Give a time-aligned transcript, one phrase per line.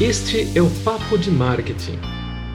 [0.00, 1.98] Este é o Papo de Marketing,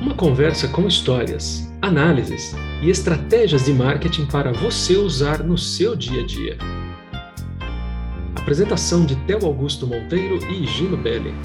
[0.01, 6.23] uma conversa com histórias, análises e estratégias de marketing para você usar no seu dia
[6.23, 6.57] a dia.
[8.33, 11.35] Apresentação de Theo Augusto Monteiro e Gino Belli.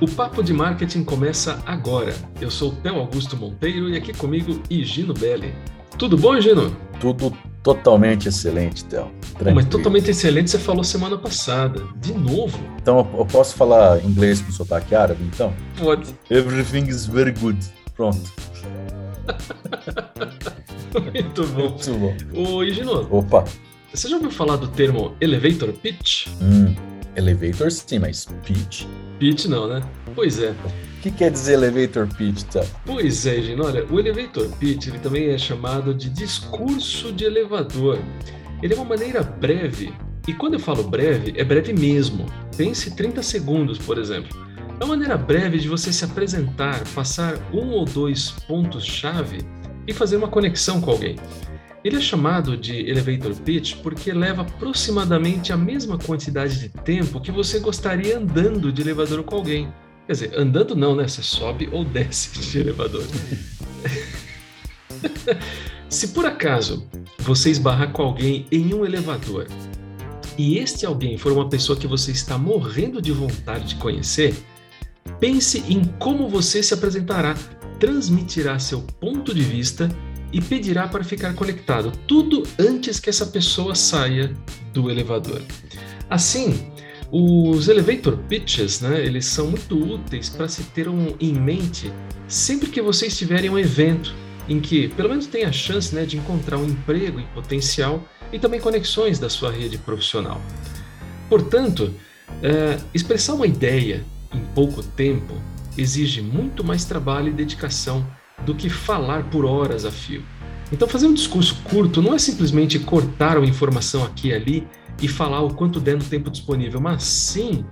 [0.00, 2.14] O Papo de Marketing começa agora.
[2.40, 5.54] Eu sou Theo Augusto Monteiro e aqui comigo Higino Belli.
[5.98, 6.85] Tudo bom, Higino?
[7.14, 9.10] Tudo totalmente excelente, Theo.
[9.54, 11.82] Mas totalmente excelente você falou semana passada.
[11.96, 12.58] De novo?
[12.80, 15.54] Então eu posso falar inglês com sotaque árabe, então?
[15.78, 16.14] Pode.
[16.30, 17.58] Everything is very good.
[17.94, 18.32] Pronto.
[21.12, 21.68] Muito bom.
[21.68, 22.16] Muito bom.
[22.34, 23.06] Ô, Higino.
[23.10, 23.44] Opa.
[23.92, 26.26] Você já ouviu falar do termo elevator pitch?
[26.40, 26.74] Hum,
[27.14, 28.84] elevator sim, mas pitch?
[29.18, 29.80] Pitch não, né?
[30.14, 30.54] Pois é.
[31.06, 32.66] Que quer dizer elevator pitch, tá?
[32.84, 33.64] Pois é, Gino.
[33.64, 38.00] Olha, o elevator pitch ele também é chamado de discurso de elevador.
[38.60, 39.94] Ele é uma maneira breve,
[40.26, 42.26] e quando eu falo breve, é breve mesmo.
[42.56, 44.36] Pense 30 segundos, por exemplo.
[44.80, 49.38] É uma maneira breve de você se apresentar, passar um ou dois pontos-chave
[49.86, 51.14] e fazer uma conexão com alguém.
[51.84, 57.30] Ele é chamado de elevator pitch porque leva aproximadamente a mesma quantidade de tempo que
[57.30, 59.72] você gostaria andando de elevador com alguém.
[60.06, 61.08] Quer dizer, andando não, né?
[61.08, 63.04] Você sobe ou desce de elevador.
[65.88, 66.86] Se por acaso
[67.18, 69.46] você esbarrar com alguém em um elevador
[70.38, 74.36] e este alguém for uma pessoa que você está morrendo de vontade de conhecer,
[75.18, 77.34] pense em como você se apresentará,
[77.80, 79.88] transmitirá seu ponto de vista
[80.32, 84.32] e pedirá para ficar conectado, tudo antes que essa pessoa saia
[84.72, 85.40] do elevador.
[86.10, 86.70] Assim,
[87.10, 91.92] os elevator pitches, né, eles são muito úteis para se ter um, em mente
[92.26, 94.14] sempre que você estiver em um evento
[94.48, 98.38] em que pelo menos tem a chance né, de encontrar um emprego em potencial e
[98.38, 100.40] também conexões da sua rede profissional.
[101.28, 101.92] Portanto,
[102.42, 105.34] é, expressar uma ideia em pouco tempo
[105.76, 108.06] exige muito mais trabalho e dedicação
[108.44, 110.22] do que falar por horas a fio.
[110.72, 114.66] Então, fazer um discurso curto não é simplesmente cortar uma informação aqui e ali
[115.00, 117.64] e falar o quanto der no tempo disponível, mas sim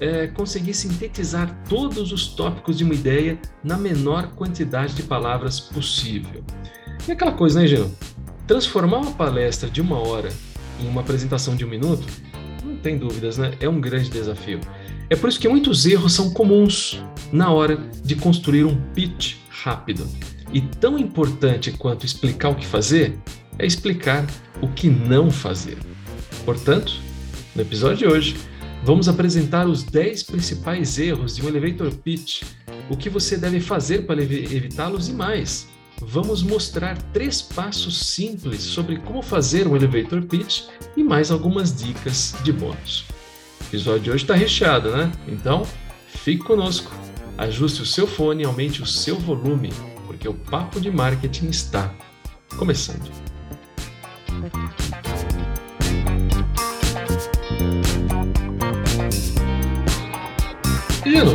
[0.00, 6.42] é, conseguir sintetizar todos os tópicos de uma ideia na menor quantidade de palavras possível.
[7.06, 7.94] E aquela coisa, né, Gino?
[8.46, 10.30] Transformar uma palestra de uma hora
[10.80, 12.06] em uma apresentação de um minuto,
[12.64, 13.52] não tem dúvidas, né?
[13.60, 14.60] É um grande desafio.
[15.08, 20.08] É por isso que muitos erros são comuns na hora de construir um pitch rápido.
[20.52, 23.18] E tão importante quanto explicar o que fazer
[23.58, 24.26] é explicar
[24.60, 25.78] o que não fazer.
[26.44, 26.92] Portanto,
[27.54, 28.36] no episódio de hoje,
[28.84, 32.42] vamos apresentar os 10 principais erros de um elevator pitch,
[32.88, 35.68] o que você deve fazer para evitá-los e mais.
[36.00, 40.62] Vamos mostrar três passos simples sobre como fazer um elevator pitch
[40.96, 43.04] e mais algumas dicas de bônus.
[43.60, 45.12] O episódio de hoje está recheado, né?
[45.28, 45.66] Então,
[46.08, 46.90] fique conosco.
[47.36, 49.70] Ajuste o seu fone aumente o seu volume,
[50.10, 51.94] porque o papo de marketing está
[52.58, 53.08] começando.
[61.06, 61.30] Gino,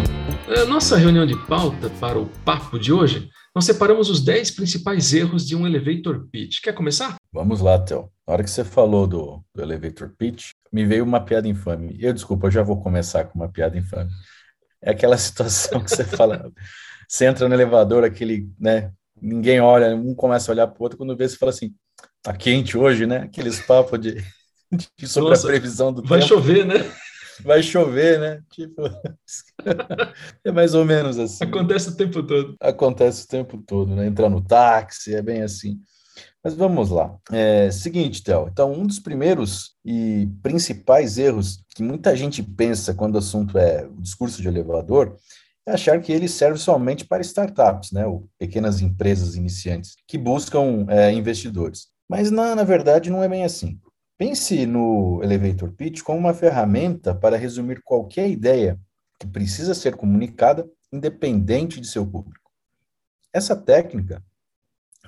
[0.68, 5.48] nossa reunião de pauta para o papo de hoje, nós separamos os 10 principais erros
[5.48, 6.60] de um elevator pitch.
[6.62, 7.16] Quer começar?
[7.32, 8.12] Vamos lá, Theo.
[8.28, 11.96] Na hora que você falou do, do elevator pitch, me veio uma piada infame.
[11.98, 14.12] Eu, desculpa, eu já vou começar com uma piada infame.
[14.82, 16.52] É aquela situação que você fala,
[17.08, 18.92] você entra no elevador, aquele, né?
[19.22, 21.74] Ninguém olha, um começa a olhar para o outro, quando vê, você fala assim,
[22.22, 23.18] tá quente hoje, né?
[23.18, 24.16] Aqueles papos de,
[24.98, 26.36] de sobre Nossa, a previsão do vai tempo.
[26.36, 26.92] Vai chover, né?
[27.44, 28.42] Vai chover, né?
[28.52, 28.84] Tipo,
[30.44, 31.44] é mais ou menos assim.
[31.44, 32.56] Acontece o tempo todo.
[32.60, 34.08] Acontece o tempo todo, né?
[34.08, 35.80] Entrar no táxi, é bem assim.
[36.44, 37.18] Mas vamos lá.
[37.32, 38.48] É, seguinte, Théo.
[38.52, 43.86] Então, um dos primeiros e principais erros que muita gente pensa quando o assunto é
[43.86, 45.18] o discurso de elevador
[45.66, 50.86] é achar que ele serve somente para startups, né, ou pequenas empresas iniciantes que buscam
[50.88, 51.88] é, investidores.
[52.08, 53.80] Mas, na, na verdade, não é bem assim.
[54.18, 58.80] Pense no elevator pitch como uma ferramenta para resumir qualquer ideia
[59.20, 62.52] que precisa ser comunicada, independente de seu público.
[63.34, 64.24] Essa técnica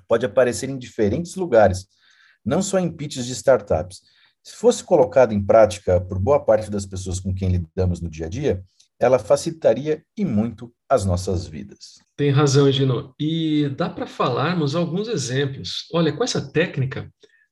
[0.08, 1.88] pode aparecer em diferentes lugares,
[2.44, 4.02] não só em pitches de startups.
[4.44, 8.26] Se fosse colocada em prática por boa parte das pessoas com quem lidamos no dia
[8.26, 8.64] a dia,
[9.00, 12.00] ela facilitaria e muito as nossas vidas.
[12.16, 13.14] Tem razão, Gino.
[13.20, 15.88] E dá para falarmos alguns exemplos.
[15.94, 17.12] Olha, com essa técnica,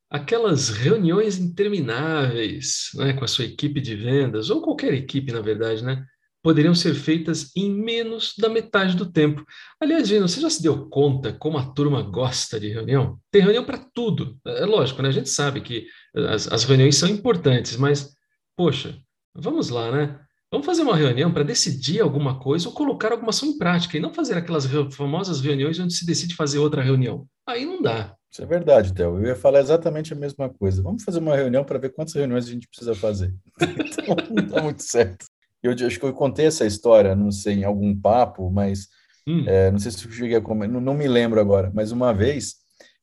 [0.10, 5.84] aquelas reuniões intermináveis né, com a sua equipe de vendas, ou qualquer equipe, na verdade,
[5.84, 6.04] né,
[6.42, 9.44] poderiam ser feitas em menos da metade do tempo.
[9.82, 13.20] Aliás, Gino, você já se deu conta como a turma gosta de reunião?
[13.32, 14.38] Tem reunião para tudo.
[14.46, 15.10] É lógico, né?
[15.10, 18.16] A gente sabe que as, as reuniões são importantes, mas,
[18.56, 18.96] poxa,
[19.34, 20.25] vamos lá, né?
[20.56, 24.00] Vamos fazer uma reunião para decidir alguma coisa ou colocar alguma ação em prática, e
[24.00, 27.28] não fazer aquelas famosas reuniões onde se decide fazer outra reunião.
[27.46, 28.16] Aí não dá.
[28.32, 29.18] Isso é verdade, Théo.
[29.18, 30.82] Eu ia falar exatamente a mesma coisa.
[30.82, 33.36] Vamos fazer uma reunião para ver quantas reuniões a gente precisa fazer.
[33.60, 35.26] então, não está muito certo.
[35.62, 38.88] Eu acho que eu contei essa história, não sei, em algum papo, mas
[39.28, 39.44] hum.
[39.46, 42.14] é, não sei se eu cheguei a comentar, não, não, me lembro agora, mas uma
[42.14, 42.56] vez,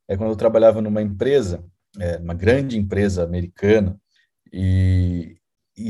[0.09, 1.63] é quando eu trabalhava numa empresa,
[2.01, 4.01] é, uma grande empresa americana,
[4.51, 5.37] e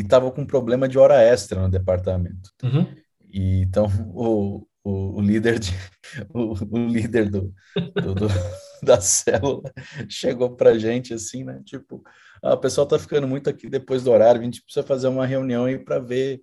[0.00, 2.50] estava com um problema de hora extra no departamento.
[2.62, 2.86] Uhum.
[3.30, 5.72] E, então, o, o, o líder, de,
[6.32, 7.52] o, o líder do,
[7.94, 8.28] do, do
[8.82, 9.72] da célula
[10.08, 11.60] chegou para gente assim, né?
[11.64, 12.02] Tipo,
[12.42, 15.24] ah, o pessoal tá ficando muito aqui depois do horário, a gente precisa fazer uma
[15.24, 16.42] reunião aí para ver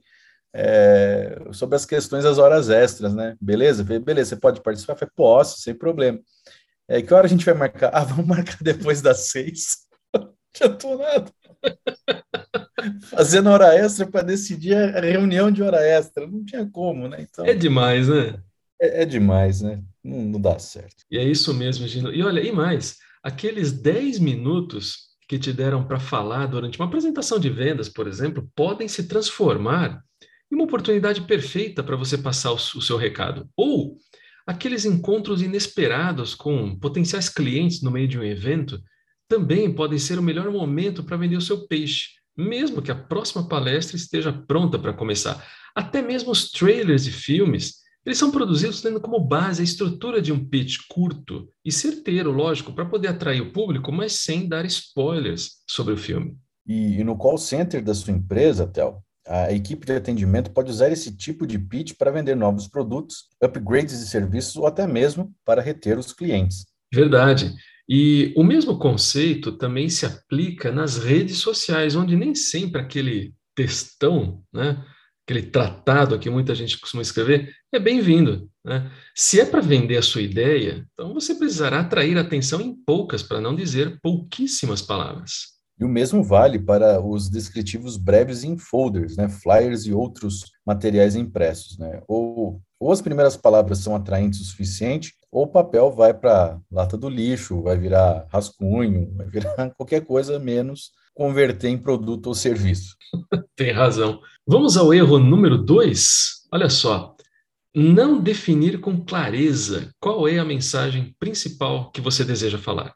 [0.53, 3.35] é, sobre as questões das horas extras, né?
[3.39, 3.83] Beleza?
[3.83, 4.95] Falei, beleza, você pode participar?
[4.95, 6.19] Falei, posso, sem problema.
[6.87, 7.91] É, que hora a gente vai marcar?
[7.93, 9.87] Ah, vamos marcar depois das seis.
[10.61, 11.31] Não tô nada.
[13.09, 16.27] Fazendo hora extra para decidir a reunião de hora extra.
[16.27, 17.27] Não tinha como, né?
[17.29, 18.39] Então, é demais, né?
[18.81, 19.81] É, é demais, né?
[20.03, 21.03] Não, não, dá certo.
[21.11, 22.13] E é isso mesmo, Gino.
[22.13, 27.39] E olha, e mais, aqueles 10 minutos que te deram para falar durante uma apresentação
[27.39, 30.01] de vendas, por exemplo, podem se transformar
[30.51, 33.47] em uma oportunidade perfeita para você passar o, o seu recado.
[33.55, 33.97] Ou
[34.47, 38.81] aqueles encontros inesperados com potenciais clientes no meio de um evento
[39.27, 43.47] também podem ser o melhor momento para vender o seu peixe, mesmo que a próxima
[43.47, 45.45] palestra esteja pronta para começar.
[45.75, 50.31] Até mesmo os trailers de filmes eles são produzidos tendo como base a estrutura de
[50.31, 55.57] um pitch curto e certeiro, lógico, para poder atrair o público, mas sem dar spoilers
[55.69, 56.37] sobre o filme.
[56.65, 60.91] E, e no call center da sua empresa, Tel, a equipe de atendimento pode usar
[60.91, 65.61] esse tipo de pitch para vender novos produtos, upgrades de serviços ou até mesmo para
[65.61, 66.65] reter os clientes.
[66.91, 67.53] Verdade.
[67.89, 74.43] E o mesmo conceito também se aplica nas redes sociais, onde nem sempre aquele textão,
[74.53, 74.85] né,
[75.27, 78.47] aquele tratado que muita gente costuma escrever, é bem-vindo.
[78.63, 78.91] Né?
[79.15, 83.41] Se é para vender a sua ideia, então você precisará atrair atenção em poucas, para
[83.41, 85.59] não dizer pouquíssimas palavras.
[85.79, 91.15] E o mesmo vale para os descritivos breves em folders, né, flyers e outros materiais
[91.15, 91.77] impressos.
[91.77, 92.01] Né?
[92.07, 96.97] Ou, ou as primeiras palavras são atraentes o suficiente, ou o papel vai para lata
[96.97, 102.95] do lixo, vai virar rascunho, vai virar qualquer coisa menos converter em produto ou serviço.
[103.55, 104.21] Tem razão.
[104.47, 106.47] Vamos ao erro número dois.
[106.51, 107.15] Olha só.
[107.75, 112.95] Não definir com clareza qual é a mensagem principal que você deseja falar.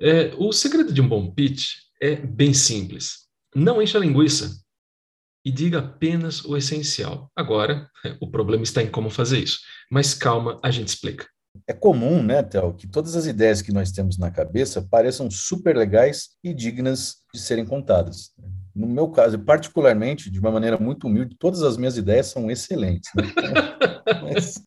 [0.00, 3.26] É, o segredo de um bom pitch é bem simples.
[3.54, 4.62] Não encha a linguiça
[5.44, 7.30] e diga apenas o essencial.
[7.34, 7.90] Agora,
[8.20, 9.60] o problema está em como fazer isso.
[9.90, 11.26] Mas calma, a gente explica.
[11.66, 15.76] É comum, né, Théo, que todas as ideias que nós temos na cabeça pareçam super
[15.76, 18.30] legais e dignas de serem contadas.
[18.74, 23.10] No meu caso, particularmente, de uma maneira muito humilde, todas as minhas ideias são excelentes.
[23.14, 23.24] Né?
[24.22, 24.62] mas,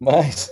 [0.00, 0.50] mas,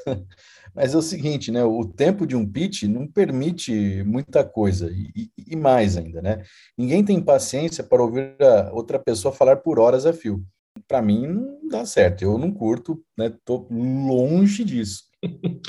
[0.75, 1.65] mas, é o seguinte, né?
[1.65, 6.43] O tempo de um pitch não permite muita coisa e, e mais ainda, né?
[6.77, 8.37] Ninguém tem paciência para ouvir
[8.73, 10.45] outra pessoa falar por horas a fio.
[10.87, 12.23] Para mim não dá certo.
[12.23, 13.33] Eu não curto, né?
[13.45, 15.08] Tô longe disso.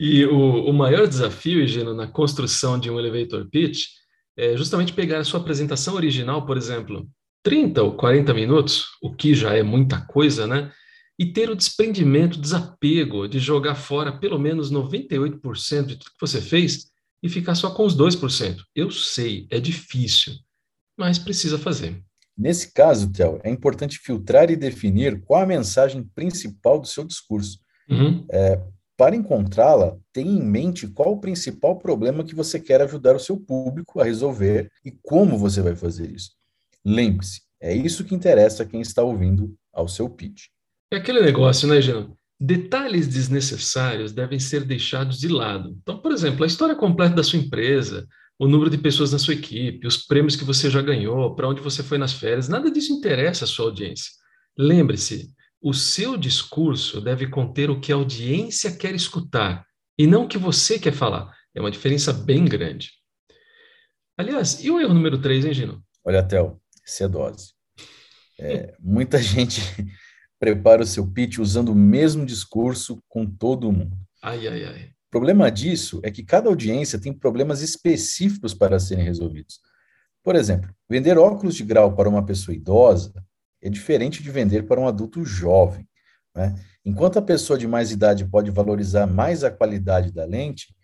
[0.00, 3.86] e o, o maior desafio, Higino, na construção de um elevator pitch
[4.36, 7.08] é justamente pegar a sua apresentação original, por exemplo,
[7.42, 10.70] 30 ou 40 minutos, o que já é muita coisa, né?
[11.18, 16.40] E ter o desprendimento, desapego de jogar fora pelo menos 98% de tudo que você
[16.42, 16.90] fez
[17.22, 18.58] e ficar só com os 2%.
[18.74, 20.34] Eu sei, é difícil,
[20.98, 22.02] mas precisa fazer.
[22.36, 27.58] Nesse caso, Theo, é importante filtrar e definir qual a mensagem principal do seu discurso.
[27.88, 28.26] Uhum.
[28.30, 28.60] É,
[28.96, 33.36] para encontrá-la, tenha em mente qual o principal problema que você quer ajudar o seu
[33.36, 36.30] público a resolver e como você vai fazer isso.
[36.84, 40.46] Lembre-se, é isso que interessa a quem está ouvindo ao seu pitch.
[40.90, 42.10] É aquele negócio, né, Jean?
[42.38, 45.76] Detalhes desnecessários devem ser deixados de lado.
[45.82, 48.06] Então, por exemplo, a história completa da sua empresa,
[48.38, 51.60] o número de pessoas na sua equipe, os prêmios que você já ganhou, para onde
[51.60, 54.12] você foi nas férias, nada disso interessa à sua audiência.
[54.58, 59.66] Lembre-se, o seu discurso deve conter o que a audiência quer escutar
[59.98, 61.34] e não o que você quer falar.
[61.54, 62.92] É uma diferença bem grande.
[64.16, 65.84] Aliás, e o erro número 3, hein, Gino?
[66.04, 67.08] Olha, Théo, isso é.
[68.38, 69.60] É, muita gente
[70.38, 73.96] prepara o seu pitch usando o mesmo discurso com todo mundo.
[74.22, 74.90] Ai, ai, ai.
[75.08, 79.60] O problema disso é que cada audiência tem problemas específicos para serem resolvidos.
[80.22, 83.24] Por exemplo, vender óculos de grau para uma pessoa idosa
[83.62, 85.86] é diferente de vender para um adulto jovem.
[86.34, 86.54] Né?
[86.84, 90.74] Enquanto a pessoa de mais idade pode valorizar mais a qualidade da lente,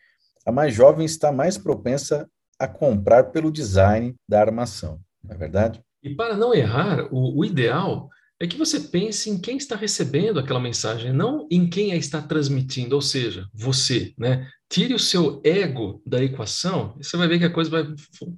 [0.44, 5.82] a mais jovem está mais propensa a comprar pelo design da armação, não é verdade?
[6.02, 8.08] E para não errar, o, o ideal
[8.40, 12.20] é que você pense em quem está recebendo aquela mensagem, não em quem a está
[12.20, 14.48] transmitindo, ou seja, você, né?
[14.68, 17.86] Tire o seu ego da equação e você vai ver que a coisa vai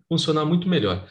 [0.08, 1.08] funcionar muito melhor.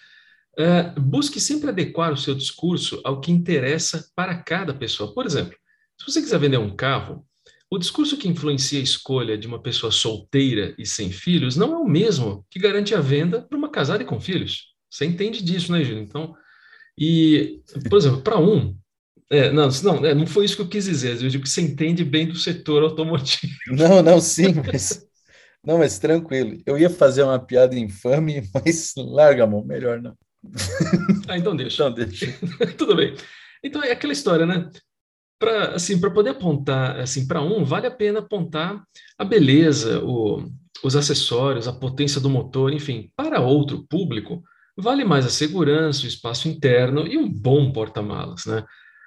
[0.57, 5.13] É, busque sempre adequar o seu discurso ao que interessa para cada pessoa.
[5.13, 5.55] Por exemplo,
[5.99, 7.25] se você quiser vender um carro,
[7.71, 11.77] o discurso que influencia a escolha de uma pessoa solteira e sem filhos não é
[11.77, 14.73] o mesmo que garante a venda para uma casada e com filhos.
[14.91, 15.97] Você entende disso, né, Gil?
[15.97, 16.35] Então,
[16.95, 18.77] e, por exemplo, para um,
[19.31, 21.19] é, não, não, é, não foi isso que eu quis dizer.
[21.19, 23.51] Eu digo que você entende bem do setor automotivo.
[23.69, 25.03] Não, não, sim, mas
[25.63, 26.61] não, mas tranquilo.
[26.65, 30.15] Eu ia fazer uma piada infame, mas larga a mão, melhor não.
[31.27, 31.83] Ah, então deixa.
[31.83, 32.27] Então deixa.
[32.77, 33.15] Tudo bem.
[33.63, 34.69] Então é aquela história, né?
[35.39, 38.83] Para assim, para poder apontar assim para um, vale a pena apontar
[39.17, 40.49] a beleza, o,
[40.83, 43.09] os acessórios, a potência do motor, enfim.
[43.15, 44.43] Para outro público,
[44.77, 48.65] vale mais a segurança, o espaço interno e um bom porta-malas, né?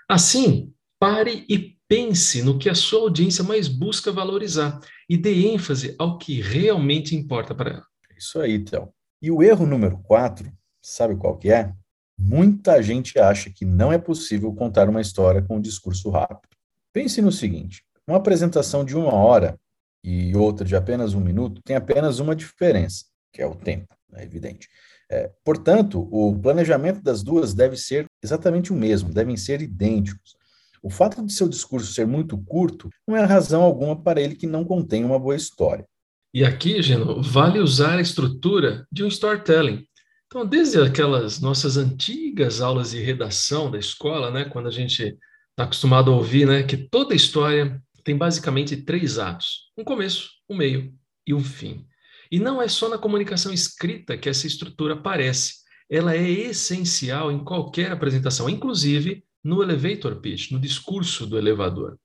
[0.09, 5.95] Assim, pare e pense no que a sua audiência mais busca valorizar e dê ênfase
[5.99, 7.87] ao que realmente importa para ela.
[8.16, 8.88] Isso aí, Théo.
[9.23, 10.50] E o erro número quatro,
[10.87, 11.73] sabe qual que é?
[12.19, 16.57] Muita gente acha que não é possível contar uma história com um discurso rápido.
[16.93, 19.59] Pense no seguinte: uma apresentação de uma hora
[20.02, 24.23] e outra de apenas um minuto tem apenas uma diferença, que é o tempo, é
[24.23, 24.69] evidente.
[25.11, 30.37] É, portanto, o planejamento das duas deve ser exatamente o mesmo, devem ser idênticos.
[30.83, 34.47] O fato de seu discurso ser muito curto não é razão alguma para ele que
[34.47, 35.85] não contém uma boa história.
[36.33, 39.85] E aqui, Geno, vale usar a estrutura de um storytelling.
[40.26, 45.02] Então, desde aquelas nossas antigas aulas de redação da escola, né, quando a gente
[45.50, 50.56] está acostumado a ouvir né, que toda história tem basicamente três atos: um começo, um
[50.56, 50.92] meio
[51.26, 51.87] e um fim.
[52.30, 57.45] E não é só na comunicação escrita que essa estrutura aparece, ela é essencial em
[57.45, 61.97] qualquer apresentação, inclusive no elevator pitch, no discurso do elevador.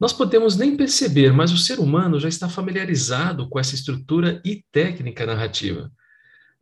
[0.00, 4.64] Nós podemos nem perceber, mas o ser humano já está familiarizado com essa estrutura e
[4.72, 5.92] técnica narrativa.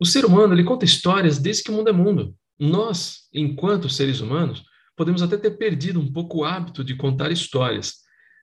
[0.01, 2.35] O ser humano ele conta histórias desde que o mundo é mundo.
[2.59, 4.63] Nós, enquanto seres humanos,
[4.97, 7.97] podemos até ter perdido um pouco o hábito de contar histórias,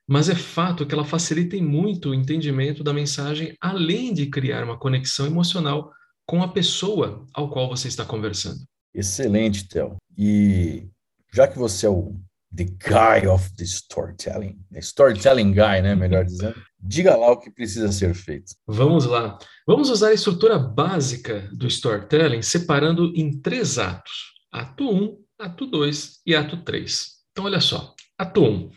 [0.07, 4.79] mas é fato que ela facilita muito o entendimento da mensagem, além de criar uma
[4.79, 5.91] conexão emocional
[6.25, 8.61] com a pessoa ao qual você está conversando.
[8.93, 9.97] Excelente, Theo.
[10.17, 10.87] E
[11.33, 12.15] já que você é o
[12.55, 17.91] the guy of the storytelling, storytelling guy, né, melhor dizendo, diga lá o que precisa
[17.91, 18.53] ser feito.
[18.67, 19.37] Vamos lá.
[19.67, 26.21] Vamos usar a estrutura básica do storytelling, separando em três atos: ato 1, ato 2
[26.25, 27.07] e ato 3.
[27.31, 27.93] Então, olha só.
[28.17, 28.71] Ato 1.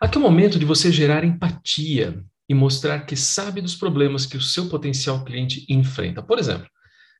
[0.00, 4.36] Aqui é o momento de você gerar empatia e mostrar que sabe dos problemas que
[4.36, 6.22] o seu potencial cliente enfrenta.
[6.22, 6.68] Por exemplo,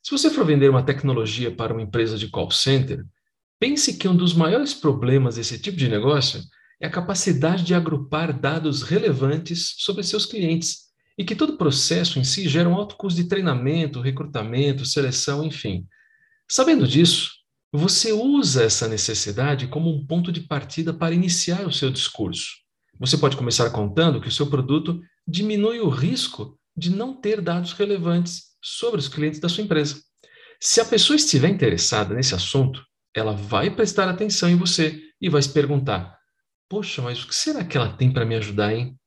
[0.02, 3.04] se você for vender uma tecnologia para uma empresa de call center,
[3.58, 6.40] pense que um dos maiores problemas desse tipo de negócio
[6.80, 10.84] é a capacidade de agrupar dados relevantes sobre seus clientes
[11.16, 15.44] e que todo o processo em si gera um alto custo de treinamento, recrutamento, seleção,
[15.44, 15.86] enfim.
[16.48, 17.30] Sabendo disso,
[17.72, 22.52] você usa essa necessidade como um ponto de partida para iniciar o seu discurso.
[23.00, 27.72] Você pode começar contando que o seu produto diminui o risco de não ter dados
[27.72, 30.00] relevantes sobre os clientes da sua empresa.
[30.60, 35.40] Se a pessoa estiver interessada nesse assunto, ela vai prestar atenção em você e vai
[35.40, 36.18] se perguntar:
[36.68, 38.98] Poxa, mas o que será que ela tem para me ajudar, hein?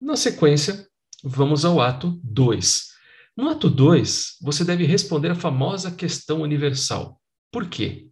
[0.00, 0.86] Na sequência,
[1.24, 2.88] vamos ao ato 2.
[3.36, 7.20] No ato 2, você deve responder a famosa questão universal.
[7.52, 8.08] Por quê?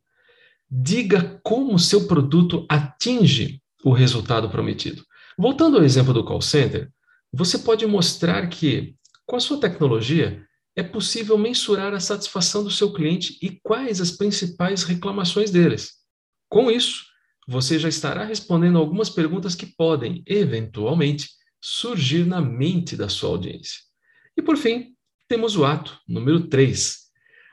[0.71, 5.05] Diga como o seu produto atinge o resultado prometido.
[5.39, 6.91] Voltando ao exemplo do call center,
[7.33, 8.97] você pode mostrar que,
[9.27, 10.46] com a sua tecnologia,
[10.77, 15.95] é possível mensurar a satisfação do seu cliente e quais as principais reclamações deles.
[16.51, 17.07] Com isso,
[17.49, 21.31] você já estará respondendo algumas perguntas que podem, eventualmente,
[21.61, 23.81] surgir na mente da sua audiência.
[24.37, 24.95] E por fim,
[25.27, 27.07] temos o ato número 3.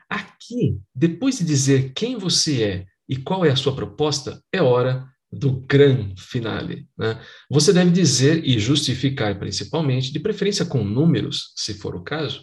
[0.08, 5.08] Aqui, depois de dizer quem você é e qual é a sua proposta, é hora
[5.32, 6.86] do grande finale.
[6.96, 7.20] Né?
[7.50, 12.42] Você deve dizer e justificar, principalmente, de preferência com números, se for o caso,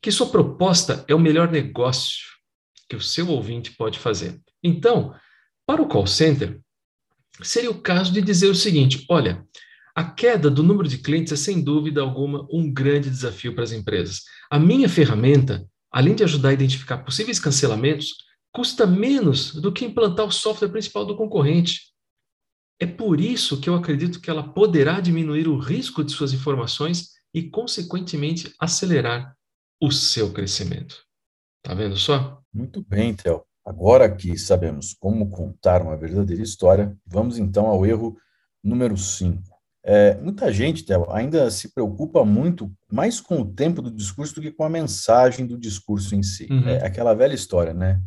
[0.00, 2.26] que sua proposta é o melhor negócio
[2.88, 4.40] que o seu ouvinte pode fazer.
[4.62, 5.14] Então,
[5.66, 6.60] para o call center,
[7.42, 9.46] seria o caso de dizer o seguinte: olha,
[9.94, 13.72] a queda do número de clientes é sem dúvida alguma um grande desafio para as
[13.72, 14.22] empresas.
[14.50, 18.14] A minha ferramenta, além de ajudar a identificar possíveis cancelamentos,
[18.52, 21.92] custa menos do que implantar o software principal do concorrente.
[22.80, 27.10] É por isso que eu acredito que ela poderá diminuir o risco de suas informações
[27.34, 29.36] e, consequentemente, acelerar
[29.80, 30.96] o seu crescimento.
[31.62, 32.40] Tá vendo só?
[32.52, 33.42] Muito bem, Theo.
[33.64, 38.16] Agora que sabemos como contar uma verdadeira história, vamos então ao erro
[38.64, 39.42] número 5.
[39.84, 44.40] É, muita gente, Theo, ainda se preocupa muito mais com o tempo do discurso do
[44.40, 46.46] que com a mensagem do discurso em si.
[46.50, 46.68] Uhum.
[46.68, 48.00] É aquela velha história, né?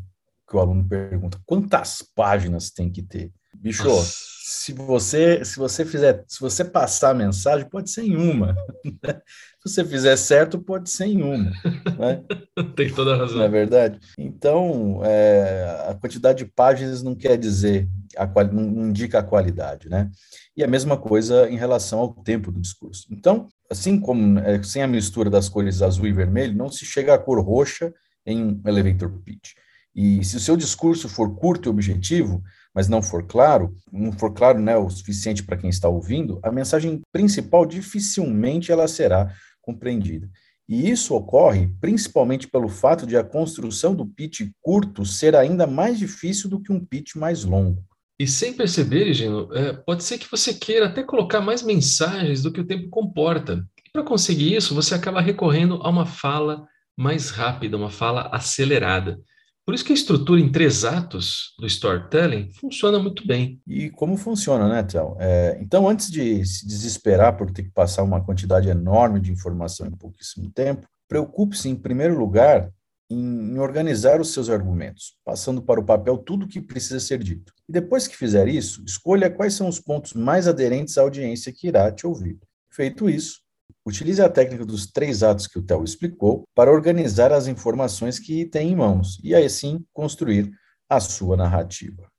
[0.48, 3.32] Que o aluno pergunta: quantas páginas tem que ter?
[3.54, 4.14] Bicho, Nossa.
[4.44, 8.56] se você se você fizer, se você passar a mensagem, pode ser em uma.
[9.04, 9.22] Né?
[9.60, 11.52] se você fizer certo, pode ser em uma.
[11.98, 12.24] Né?
[12.76, 13.38] Tem toda a razão.
[13.38, 14.00] Não é verdade?
[14.18, 19.90] Então, é, a quantidade de páginas não quer dizer, a quali, não indica a qualidade,
[19.90, 20.10] né?
[20.56, 23.08] E a mesma coisa em relação ao tempo do discurso.
[23.12, 27.14] Então, assim como é, sem a mistura das cores azul e vermelho, não se chega
[27.14, 27.94] à cor roxa
[28.26, 29.52] em um elevator pitch.
[29.94, 32.42] E se o seu discurso for curto e objetivo,
[32.74, 36.52] mas não for claro, não for claro né, o suficiente para quem está ouvindo, a
[36.52, 40.30] mensagem principal dificilmente ela será compreendida.
[40.68, 46.00] E isso ocorre principalmente pelo fato de a construção do pitch curto ser ainda mais
[46.00, 47.84] difícil do que um pitch mais longo.
[48.18, 52.52] E sem perceber, Gino, é, pode ser que você queira até colocar mais mensagens do
[52.52, 53.66] que o tempo comporta.
[53.86, 59.20] E para conseguir isso, você acaba recorrendo a uma fala mais rápida, uma fala acelerada.
[59.66, 63.62] Por isso que a estrutura em três atos do storytelling funciona muito bem.
[63.68, 65.16] E como funciona, né, Théo?
[65.20, 69.86] É, então, antes de se desesperar por ter que passar uma quantidade enorme de informação
[69.88, 72.72] em pouquíssimo tempo, preocupe-se, em primeiro lugar,
[73.10, 77.20] em, em organizar os seus argumentos, passando para o papel tudo o que precisa ser
[77.22, 77.54] dito.
[77.70, 81.68] E depois que fizer isso, escolha quais são os pontos mais aderentes à audiência que
[81.68, 82.40] irá te ouvir.
[82.70, 83.41] Feito isso,
[83.86, 88.46] Utilize a técnica dos três atos que o Theo explicou para organizar as informações que
[88.46, 90.52] tem em mãos e, assim, construir
[90.88, 92.12] a sua narrativa.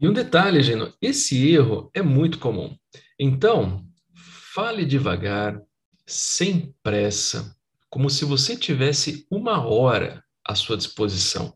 [0.00, 2.74] E um detalhe, Geno, esse erro é muito comum.
[3.18, 3.84] Então,
[4.54, 5.60] fale devagar,
[6.06, 7.54] sem pressa,
[7.90, 11.52] como se você tivesse uma hora à sua disposição.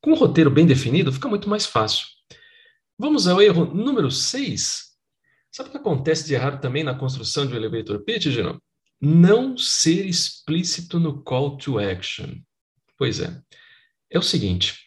[0.00, 2.06] Com um roteiro bem definido, fica muito mais fácil.
[2.98, 4.92] Vamos ao erro número 6.
[5.50, 8.60] Sabe o que acontece de errado também na construção de um elevator pitch, Geno?
[9.02, 12.36] Não ser explícito no call to action.
[12.96, 13.36] Pois é.
[14.08, 14.78] É o seguinte: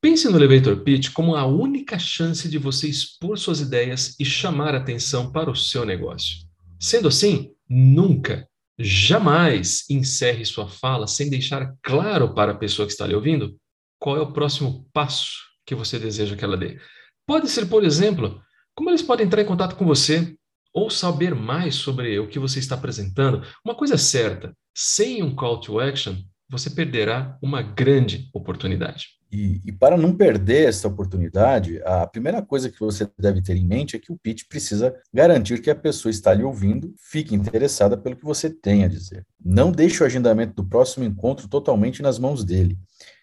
[0.00, 4.74] pense no elevator pitch como a única chance de você expor suas ideias e chamar
[4.74, 6.38] atenção para o seu negócio.
[6.80, 13.06] Sendo assim, nunca, jamais encerre sua fala sem deixar claro para a pessoa que está
[13.06, 13.56] lhe ouvindo
[13.98, 15.32] qual é o próximo passo
[15.66, 16.78] que você deseja que ela dê.
[17.26, 18.42] Pode ser, por exemplo,
[18.74, 20.36] como eles podem entrar em contato com você,
[20.74, 25.34] ou saber mais sobre o que você está apresentando, uma coisa é certa: sem um
[25.34, 26.16] call to action,
[26.50, 29.14] você perderá uma grande oportunidade.
[29.32, 33.66] E, e, para não perder essa oportunidade, a primeira coisa que você deve ter em
[33.66, 37.96] mente é que o pitch precisa garantir que a pessoa está lhe ouvindo, fique interessada
[37.96, 39.26] pelo que você tem a dizer.
[39.44, 42.78] Não deixe o agendamento do próximo encontro totalmente nas mãos dele.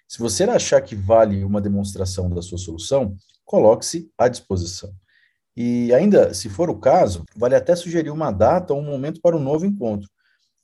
[0.05, 4.93] Se você achar que vale uma demonstração da sua solução, coloque-se à disposição.
[5.63, 9.37] E ainda, se for o caso, vale até sugerir uma data ou um momento para
[9.37, 10.09] um novo encontro.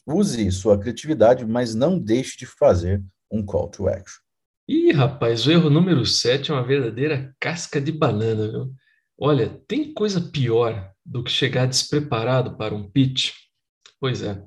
[0.08, 4.20] Use sua criatividade, mas não deixe de fazer um call to action.
[4.68, 8.74] Ih, rapaz, o erro número 7 é uma verdadeira casca de banana, viu?
[9.20, 13.34] Olha, tem coisa pior do que chegar despreparado para um pitch?
[14.00, 14.44] Pois é,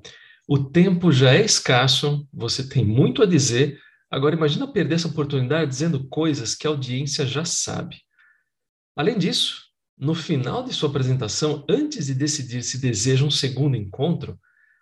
[0.49, 5.71] o tempo já é escasso, você tem muito a dizer, agora imagina perder essa oportunidade
[5.71, 8.01] dizendo coisas que a audiência já sabe.
[8.97, 9.70] Além disso,
[10.01, 14.35] no final de sua apresentação, antes de decidir se deseja um segundo encontro,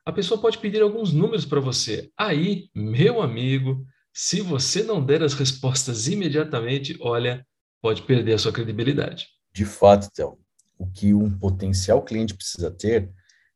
[0.05, 2.10] a pessoa pode pedir alguns números para você.
[2.17, 7.45] Aí, meu amigo, se você não der as respostas imediatamente, olha,
[7.82, 9.27] pode perder a sua credibilidade.
[9.53, 10.39] De fato, Théo,
[10.77, 13.12] o que um potencial cliente precisa ter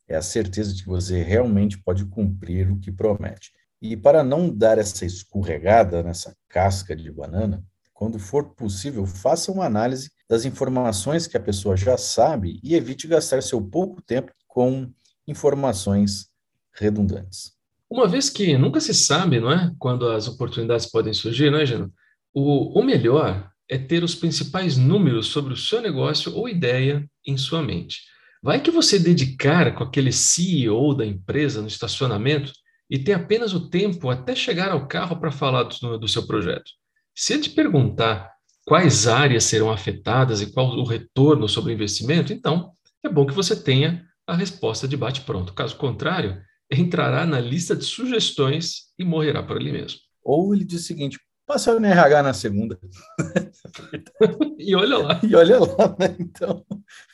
[0.06, 3.54] é a certeza de que você realmente pode cumprir o que promete.
[3.82, 9.66] E para não dar essa escorregada nessa casca de banana, quando for possível, faça uma
[9.66, 14.92] análise das informações que a pessoa já sabe e evite gastar seu pouco tempo com
[15.28, 16.28] informações
[16.74, 17.52] redundantes.
[17.88, 21.68] Uma vez que nunca se sabe, não é, quando as oportunidades podem surgir, não é,
[21.68, 21.94] Geno?
[22.34, 27.38] O, o melhor é ter os principais números sobre o seu negócio ou ideia em
[27.38, 28.02] sua mente.
[28.42, 32.52] Vai que você dedicar com aquele CEO da empresa no estacionamento
[32.90, 36.72] e tem apenas o tempo até chegar ao carro para falar do, do seu projeto.
[37.14, 38.33] Se ele te perguntar
[38.66, 42.72] quais áreas serão afetadas e qual o retorno sobre o investimento, então
[43.04, 45.54] é bom que você tenha a resposta de bate-pronto.
[45.54, 50.00] Caso contrário, entrará na lista de sugestões e morrerá por ali mesmo.
[50.24, 52.80] Ou ele diz o seguinte: passa no RH na segunda.
[54.58, 55.20] e olha lá.
[55.22, 56.16] E olha lá, né?
[56.20, 56.66] Então,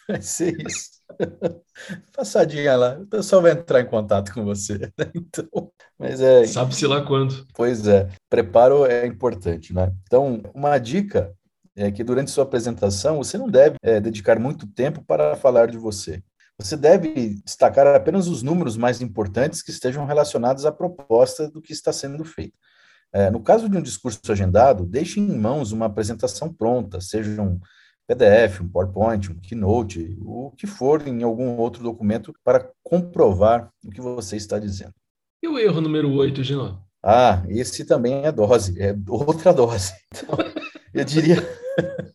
[0.08, 1.00] vai ser isso.
[2.16, 4.78] Passadinha lá, o pessoal vai entrar em contato com você.
[4.78, 4.92] Né?
[5.16, 6.46] Então, mas é.
[6.46, 7.46] Sabe-se lá quando.
[7.54, 9.92] Pois é, preparo é importante, né?
[10.04, 11.34] Então, uma dica
[11.76, 15.78] é que durante sua apresentação você não deve é, dedicar muito tempo para falar de
[15.78, 16.24] você.
[16.58, 21.72] Você deve destacar apenas os números mais importantes que estejam relacionados à proposta do que
[21.72, 22.54] está sendo feito.
[23.14, 27.60] É, no caso de um discurso agendado, deixe em mãos uma apresentação pronta, seja um
[28.06, 33.90] PDF, um PowerPoint, um Keynote, o que for em algum outro documento para comprovar o
[33.90, 34.94] que você está dizendo.
[35.42, 36.84] E o erro número 8, Gino?
[37.04, 39.94] Ah, esse também é dose, é outra dose.
[40.92, 41.38] Então, eu diria,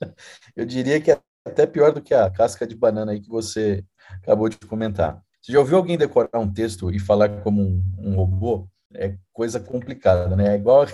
[0.57, 3.85] eu diria que é até pior do que a casca de banana aí que você
[4.23, 5.23] acabou de comentar.
[5.40, 8.67] Você já ouviu alguém decorar um texto e falar como um, um robô?
[8.95, 10.55] É coisa complicada, né?
[10.55, 10.87] É igual.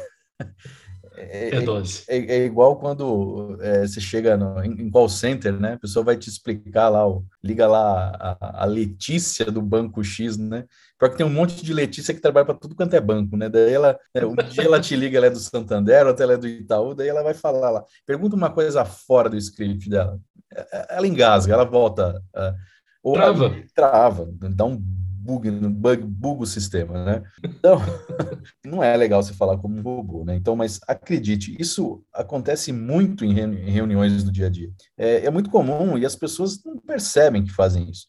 [1.17, 1.65] É, é.
[2.09, 5.75] É, é, igual quando é, você chega no, em, em call center, né?
[5.75, 10.37] A pessoa vai te explicar lá, ó, liga lá a, a, Letícia do banco X,
[10.37, 10.65] né?
[10.99, 13.49] Porque tem um monte de Letícia que trabalha para tudo quanto é banco, né?
[13.49, 16.39] Daí ela, é, um dia ela te liga, ela é do Santander, outra ela é
[16.39, 17.85] do Itaú, daí ela vai falar lá.
[18.07, 20.19] Pergunta uma coisa fora do script dela.
[20.53, 22.23] É, ela engasga, ela volta.
[22.35, 22.55] Uh,
[23.03, 23.57] ou trava.
[23.75, 24.81] trava, dá um
[25.21, 27.23] bug, bug, buga o sistema, né?
[27.45, 27.79] Então,
[28.65, 30.35] não é legal você falar como um robô, né?
[30.35, 33.35] Então, mas acredite, isso acontece muito em
[33.71, 34.71] reuniões do dia a dia.
[34.97, 38.07] É, é muito comum e as pessoas não percebem que fazem isso.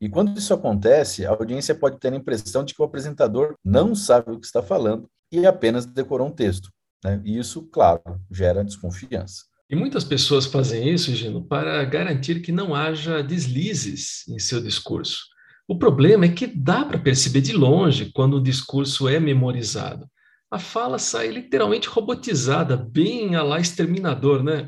[0.00, 3.94] E quando isso acontece, a audiência pode ter a impressão de que o apresentador não
[3.94, 6.68] sabe o que está falando e apenas decorou um texto.
[7.04, 7.20] Né?
[7.24, 9.44] E isso, claro, gera desconfiança.
[9.70, 15.31] E muitas pessoas fazem isso, Gino, para garantir que não haja deslizes em seu discurso.
[15.68, 20.06] O problema é que dá para perceber de longe quando o discurso é memorizado.
[20.50, 24.66] A fala sai literalmente robotizada, bem a lá exterminador, né?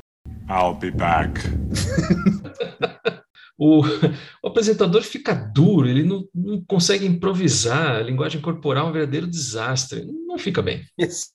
[0.49, 1.39] I'll be back.
[3.57, 3.81] o,
[4.41, 9.27] o, apresentador fica duro, ele não, não, consegue improvisar, a linguagem corporal é um verdadeiro
[9.27, 10.83] desastre, não fica bem.
[10.97, 11.29] Esse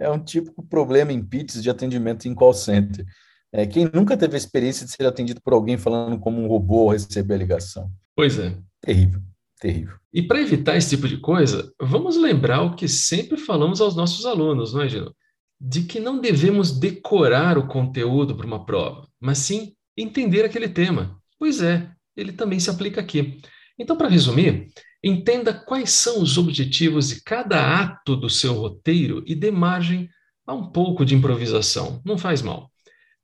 [0.00, 3.04] é um típico problema em pitches de atendimento em call center.
[3.52, 6.82] É, quem nunca teve a experiência de ser atendido por alguém falando como um robô
[6.82, 7.90] ao receber a ligação?
[8.14, 8.56] Pois é.
[8.86, 9.20] Terrível,
[9.60, 9.96] terrível.
[10.12, 14.24] E para evitar esse tipo de coisa, vamos lembrar o que sempre falamos aos nossos
[14.24, 15.14] alunos, não é, Gino?
[15.60, 21.20] De que não devemos decorar o conteúdo para uma prova, mas sim entender aquele tema.
[21.38, 23.38] Pois é, ele também se aplica aqui.
[23.78, 24.70] Então, para resumir,
[25.06, 30.10] Entenda quais são os objetivos de cada ato do seu roteiro e dê margem
[30.44, 32.02] a um pouco de improvisação.
[32.04, 32.72] Não faz mal.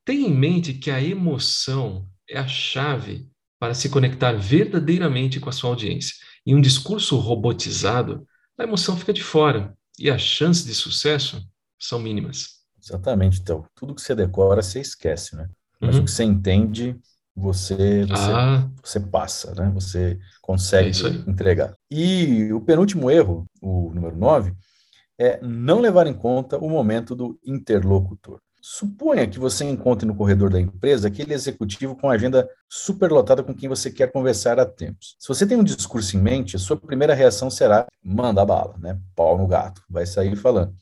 [0.05, 3.27] Tenha em mente que a emoção é a chave
[3.63, 6.17] para se conectar verdadeiramente com a sua audiência.
[6.45, 8.27] Em um discurso robotizado,
[8.59, 11.41] a emoção fica de fora e as chances de sucesso
[11.79, 12.55] são mínimas.
[12.83, 13.65] Exatamente, então.
[13.77, 15.49] Tudo que você decora, você esquece, né?
[15.81, 16.03] Mas uhum.
[16.03, 16.97] o que você entende,
[17.37, 18.69] você, você, ah.
[18.83, 19.71] você passa, né?
[19.75, 21.73] Você consegue é entregar.
[21.89, 24.53] E o penúltimo erro, o número 9,
[25.17, 28.41] é não levar em conta o momento do interlocutor.
[28.65, 33.69] Suponha que você encontre no corredor da empresa aquele executivo com agenda superlotada com quem
[33.69, 35.17] você quer conversar há tempos.
[35.19, 38.97] Se você tem um discurso em mente, a sua primeira reação será mandar bala, né?
[39.17, 40.73] Pau no gato, vai sair falando.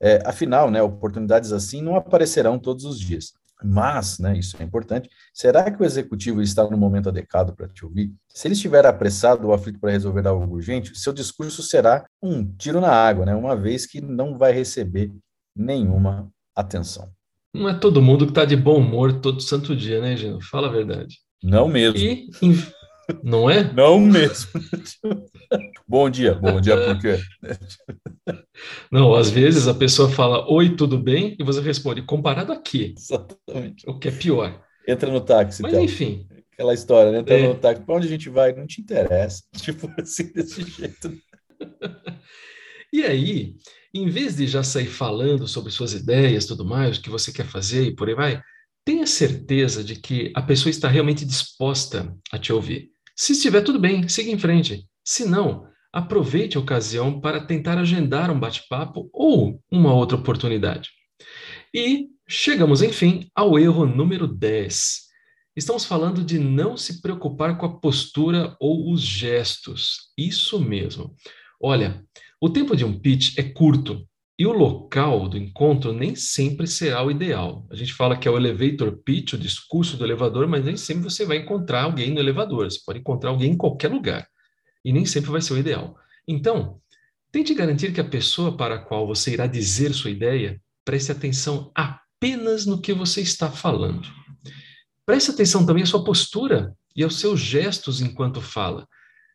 [0.00, 3.34] É, afinal, né, oportunidades assim não aparecerão todos os dias.
[3.62, 7.84] Mas, né, isso é importante, será que o executivo está no momento adequado para te
[7.84, 8.14] ouvir?
[8.28, 12.80] Se ele estiver apressado ou aflito para resolver algo urgente, seu discurso será um tiro
[12.80, 15.12] na água, né, uma vez que não vai receber
[15.54, 17.08] nenhuma atenção.
[17.52, 20.40] Não é todo mundo que está de bom humor todo santo dia, né, Gino?
[20.40, 21.18] Fala a verdade.
[21.42, 21.98] Não mesmo.
[21.98, 22.28] E,
[23.22, 23.64] não é?
[23.74, 24.48] Não mesmo.
[25.88, 27.18] bom dia, bom dia por quê?
[28.90, 31.36] Não, às vezes a pessoa fala oi, tudo bem?
[31.38, 32.94] E você responde comparado a quê?
[32.96, 33.88] Exatamente.
[33.88, 34.62] O que é pior.
[34.86, 35.62] Entra no táxi.
[35.62, 35.84] Mas então.
[35.84, 36.26] enfim.
[36.52, 37.18] Aquela história, né?
[37.18, 37.48] Entra é.
[37.48, 37.82] no táxi.
[37.82, 38.52] Para onde a gente vai?
[38.52, 39.42] Não te interessa.
[39.56, 41.12] Tipo assim, desse jeito.
[42.92, 43.54] e aí,
[43.92, 47.46] em vez de já sair falando sobre suas ideias, tudo mais, o que você quer
[47.46, 48.42] fazer e por aí vai,
[48.84, 52.90] tenha certeza de que a pessoa está realmente disposta a te ouvir.
[53.16, 54.86] Se estiver tudo bem, siga em frente.
[55.04, 60.90] Se não, aproveite a ocasião para tentar agendar um bate-papo ou uma outra oportunidade.
[61.74, 65.10] E chegamos, enfim, ao erro número 10.
[65.56, 70.12] Estamos falando de não se preocupar com a postura ou os gestos.
[70.16, 71.14] Isso mesmo.
[71.60, 72.02] Olha,
[72.40, 74.06] o tempo de um pitch é curto
[74.38, 77.66] e o local do encontro nem sempre será o ideal.
[77.70, 81.04] A gente fala que é o elevator pitch, o discurso do elevador, mas nem sempre
[81.04, 82.64] você vai encontrar alguém no elevador.
[82.64, 84.26] Você pode encontrar alguém em qualquer lugar.
[84.82, 85.94] E nem sempre vai ser o ideal.
[86.26, 86.80] Então,
[87.30, 91.70] tente garantir que a pessoa para a qual você irá dizer sua ideia preste atenção
[91.74, 94.08] apenas no que você está falando.
[95.04, 98.88] Preste atenção também à sua postura e aos seus gestos enquanto fala.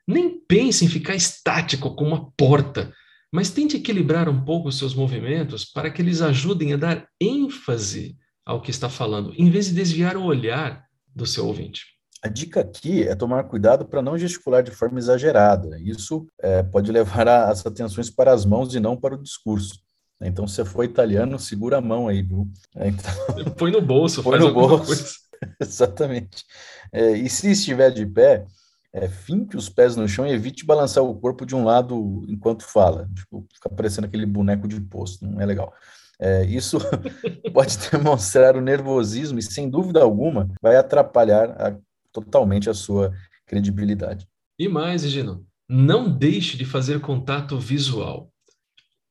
[0.08, 2.94] Nem pense em ficar estático como uma porta,
[3.32, 8.15] mas tente equilibrar um pouco os seus movimentos para que eles ajudem a dar ênfase
[8.46, 11.96] ao que está falando, em vez de desviar o olhar do seu ouvinte.
[12.22, 15.80] A dica aqui é tomar cuidado para não gesticular de forma exagerada.
[15.80, 19.80] Isso é, pode levar a, as atenções para as mãos e não para o discurso.
[20.22, 22.48] Então, se for italiano, segura a mão aí, viu?
[22.76, 23.54] É, então...
[23.58, 25.20] Põe no bolso, Põe faz no bolso.
[25.60, 26.44] Exatamente.
[26.91, 28.46] É, e se estiver de pé,
[28.95, 32.63] é, finque os pés no chão e evite balançar o corpo de um lado enquanto
[32.63, 33.10] fala.
[33.13, 35.73] Tipo, fica parecendo aquele boneco de posto, não é legal.
[36.17, 36.79] É, isso
[37.53, 41.77] pode demonstrar o nervosismo e, sem dúvida alguma, vai atrapalhar a,
[42.13, 43.12] totalmente a sua
[43.45, 44.25] credibilidade.
[44.58, 48.31] E mais, Gino, não deixe de fazer contato visual.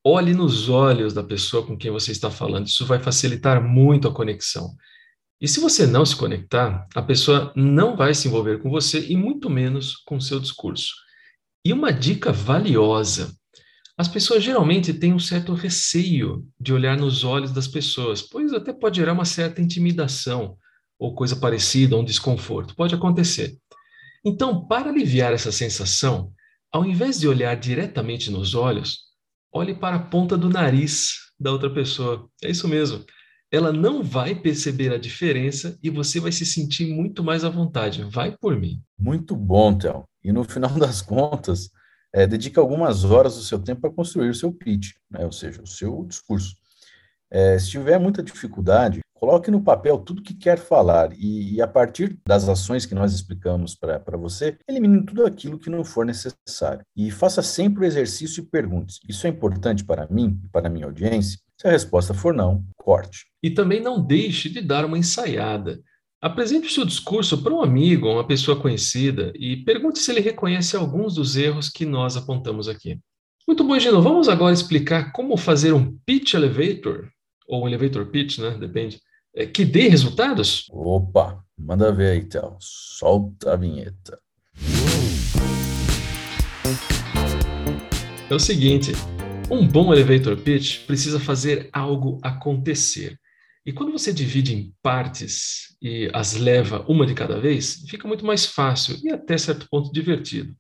[0.03, 4.15] Olhe nos olhos da pessoa com quem você está falando, isso vai facilitar muito a
[4.15, 4.75] conexão.
[5.41, 9.17] E se você não se conectar, a pessoa não vai se envolver com você e
[9.17, 10.95] muito menos com seu discurso.
[11.65, 13.35] E uma dica valiosa:
[13.99, 18.73] as pessoas geralmente têm um certo receio de olhar nos olhos das pessoas, pois até
[18.73, 20.57] pode gerar uma certa intimidação
[20.99, 22.75] ou coisa parecida, um desconforto.
[22.77, 23.57] Pode acontecer.
[24.25, 26.33] Então, para aliviar essa sensação,
[26.73, 29.01] ao invés de olhar diretamente nos olhos,
[29.53, 32.29] olhe para a ponta do nariz da outra pessoa.
[32.43, 33.05] É isso mesmo
[33.55, 38.03] ela não vai perceber a diferença e você vai se sentir muito mais à vontade.
[38.03, 38.83] Vai por mim.
[38.99, 40.05] Muito bom, Théo.
[40.25, 41.71] E no final das contas,
[42.13, 45.25] é, dedique algumas horas do seu tempo para construir o seu pitch, né?
[45.25, 46.57] ou seja, o seu discurso.
[47.31, 51.67] É, se tiver muita dificuldade, coloque no papel tudo que quer falar e, e a
[51.67, 56.83] partir das ações que nós explicamos para você, elimine tudo aquilo que não for necessário.
[56.97, 60.87] E faça sempre o exercício e pergunte: Isso é importante para mim e para minha
[60.87, 61.39] audiência?
[61.61, 63.27] Se a resposta for não, corte.
[63.43, 65.81] E também não deixe de dar uma ensaiada.
[66.21, 70.21] Apresente o seu discurso para um amigo ou uma pessoa conhecida e pergunte se ele
[70.21, 72.99] reconhece alguns dos erros que nós apontamos aqui.
[73.47, 74.01] Muito bom, Gino.
[74.01, 77.11] Vamos agora explicar como fazer um pitch elevator,
[77.47, 78.57] ou um elevator pitch, né?
[78.59, 79.01] Depende.
[79.35, 80.67] É, que dê resultados?
[80.71, 82.57] Opa, manda ver aí, Théo.
[82.61, 84.19] Solta a vinheta.
[88.31, 88.93] É o seguinte,
[89.51, 93.19] um bom elevator pitch precisa fazer algo acontecer.
[93.67, 98.25] E quando você divide em partes e as leva uma de cada vez, fica muito
[98.25, 100.55] mais fácil e até certo ponto divertido.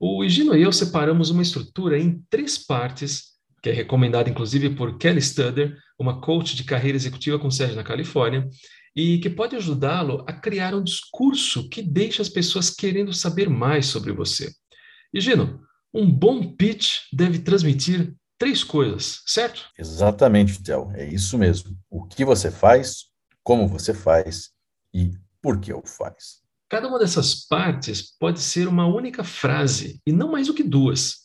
[0.00, 3.32] O Higino e eu separamos uma estrutura em três partes,
[3.62, 7.84] que é recomendada inclusive por Kelly Studer, uma coach de carreira executiva com sede na
[7.84, 8.48] Califórnia,
[8.94, 13.86] e que pode ajudá-lo a criar um discurso que deixe as pessoas querendo saber mais
[13.86, 14.52] sobre você.
[15.14, 15.60] Higino,
[15.94, 19.70] um bom pitch deve transmitir três coisas, certo?
[19.78, 20.90] Exatamente, Théo.
[20.94, 21.78] É isso mesmo.
[21.88, 23.06] O que você faz,
[23.42, 24.50] como você faz
[24.92, 26.42] e por que o faz.
[26.68, 31.21] Cada uma dessas partes pode ser uma única frase e não mais do que duas.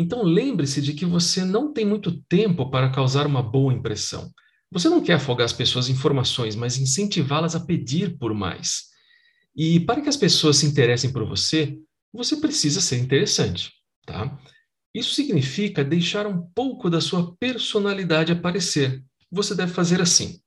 [0.00, 4.32] Então lembre-se de que você não tem muito tempo para causar uma boa impressão.
[4.70, 8.84] Você não quer afogar as pessoas em informações, mas incentivá-las a pedir por mais.
[9.56, 11.76] E para que as pessoas se interessem por você,
[12.12, 13.72] você precisa ser interessante.
[14.06, 14.38] Tá?
[14.94, 19.02] Isso significa deixar um pouco da sua personalidade aparecer.
[19.32, 20.40] Você deve fazer assim.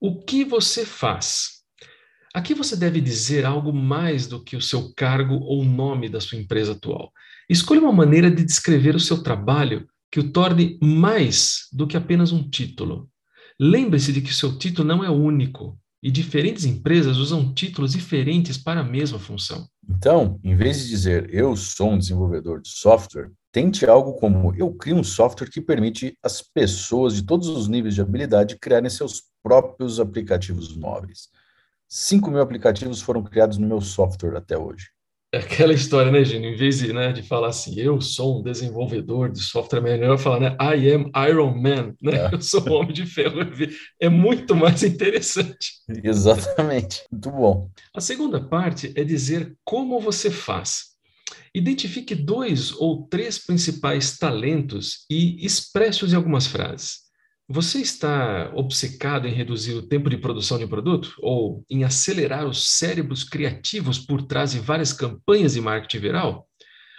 [0.00, 1.62] O que você faz?
[2.34, 6.36] Aqui você deve dizer algo mais do que o seu cargo ou nome da sua
[6.36, 7.12] empresa atual.
[7.48, 12.32] Escolha uma maneira de descrever o seu trabalho que o torne mais do que apenas
[12.32, 13.08] um título.
[13.60, 18.56] Lembre-se de que o seu título não é único e diferentes empresas usam títulos diferentes
[18.56, 19.68] para a mesma função.
[19.88, 24.72] Então, em vez de dizer eu sou um desenvolvedor de software, tente algo como eu
[24.72, 29.22] crio um software que permite às pessoas de todos os níveis de habilidade criarem seus
[29.42, 31.28] próprios aplicativos móveis.
[31.88, 34.93] 5 mil aplicativos foram criados no meu software até hoje.
[35.34, 36.46] É aquela história, né, Gino?
[36.46, 40.16] Em vez de, né, de falar assim, eu sou um desenvolvedor de software, é melhor
[40.16, 42.16] falar, né, I am Iron Man, né?
[42.16, 42.30] É.
[42.34, 43.40] Eu sou um homem de ferro.
[44.00, 45.72] É muito mais interessante.
[46.02, 47.02] Exatamente.
[47.10, 47.70] Muito bom.
[47.94, 50.94] A segunda parte é dizer como você faz.
[51.54, 57.03] Identifique dois ou três principais talentos e expresse-os em algumas frases.
[57.46, 62.46] Você está obcecado em reduzir o tempo de produção de um produto ou em acelerar
[62.46, 66.48] os cérebros criativos por trás de várias campanhas de marketing viral?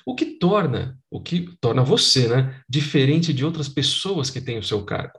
[0.05, 4.63] O que torna, o que torna você, né, diferente de outras pessoas que têm o
[4.63, 5.17] seu cargo?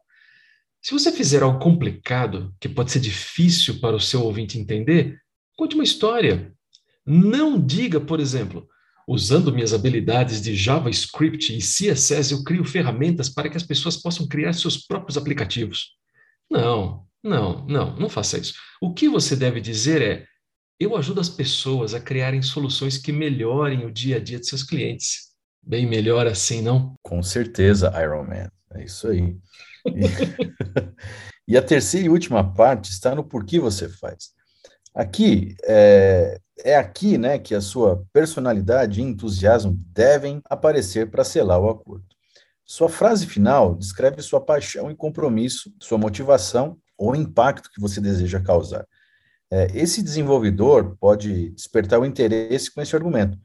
[0.80, 5.18] Se você fizer algo complicado, que pode ser difícil para o seu ouvinte entender,
[5.56, 6.54] conte uma história.
[7.04, 8.68] Não diga, por exemplo,
[9.06, 14.26] Usando minhas habilidades de JavaScript e CSS, eu crio ferramentas para que as pessoas possam
[14.26, 15.92] criar seus próprios aplicativos.
[16.50, 18.54] Não, não, não, não faça isso.
[18.80, 20.26] O que você deve dizer é:
[20.78, 24.62] eu ajudo as pessoas a criarem soluções que melhorem o dia a dia de seus
[24.62, 25.26] clientes.
[25.62, 26.94] Bem melhor assim, não?
[27.02, 28.50] Com certeza, Iron Man.
[28.74, 29.36] É isso aí.
[29.86, 30.00] E,
[31.54, 34.35] e a terceira e última parte está no porquê você faz.
[34.96, 41.60] Aqui é, é aqui, né, que a sua personalidade e entusiasmo devem aparecer para selar
[41.60, 42.06] o acordo.
[42.64, 48.40] Sua frase final descreve sua paixão e compromisso, sua motivação ou impacto que você deseja
[48.40, 48.86] causar.
[49.50, 53.38] É, esse desenvolvedor pode despertar o interesse com esse argumento.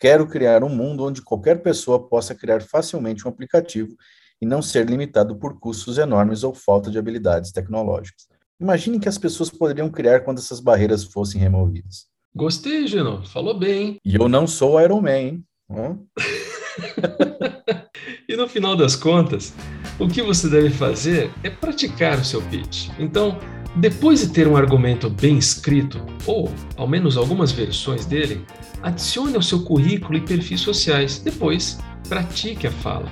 [0.00, 3.94] Quero criar um mundo onde qualquer pessoa possa criar facilmente um aplicativo
[4.40, 8.33] e não ser limitado por custos enormes ou falta de habilidades tecnológicas.
[8.60, 12.06] Imagine que as pessoas poderiam criar quando essas barreiras fossem removidas.
[12.34, 13.24] Gostei, Gino.
[13.26, 13.98] Falou bem.
[14.04, 15.44] E eu não sou Iron Man, hein?
[18.28, 19.52] e no final das contas,
[19.98, 22.88] o que você deve fazer é praticar o seu pitch.
[22.98, 23.38] Então,
[23.76, 28.44] depois de ter um argumento bem escrito, ou ao menos algumas versões dele,
[28.82, 31.18] adicione ao seu currículo e perfis sociais.
[31.18, 33.10] Depois, pratique a fala.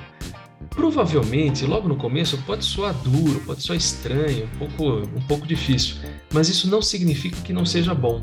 [0.75, 5.97] Provavelmente, logo no começo, pode soar duro, pode soar estranho, um pouco, um pouco difícil,
[6.33, 8.21] mas isso não significa que não seja bom.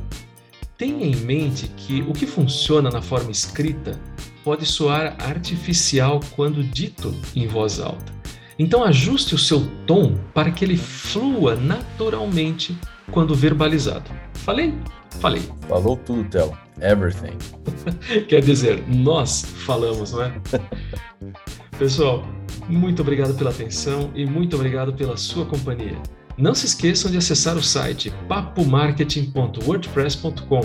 [0.76, 4.00] Tenha em mente que o que funciona na forma escrita
[4.42, 8.20] pode soar artificial quando dito em voz alta.
[8.58, 12.76] Então ajuste o seu tom para que ele flua naturalmente
[13.10, 14.10] quando verbalizado.
[14.34, 14.74] Falei?
[15.20, 15.42] Falei.
[15.68, 16.56] Falou tudo, Theo.
[16.80, 17.36] Everything.
[18.28, 20.32] Quer dizer, nós falamos, não é?
[21.78, 22.26] Pessoal,
[22.70, 25.98] muito obrigado pela atenção e muito obrigado pela sua companhia.
[26.38, 30.61] Não se esqueçam de acessar o site papomarketing.wordpress.com.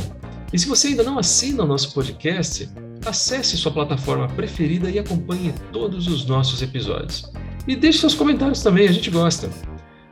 [0.54, 2.70] E se você ainda não assina o nosso podcast,
[3.06, 7.32] acesse sua plataforma preferida e acompanhe todos os nossos episódios.
[7.68, 9.50] E deixe seus comentários também, a gente gosta.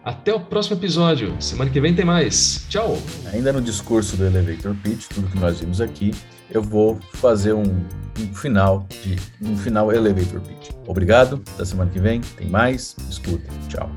[0.03, 1.33] Até o próximo episódio.
[1.39, 2.65] Semana que vem tem mais.
[2.67, 2.97] Tchau.
[3.31, 6.11] Ainda no discurso do Elevator Pitch, tudo que nós vimos aqui,
[6.49, 10.71] eu vou fazer um, um final de um final Elevator Pitch.
[10.87, 11.41] Obrigado.
[11.53, 12.95] Até semana que vem tem mais.
[13.09, 13.49] Escuta.
[13.69, 13.89] Tchau.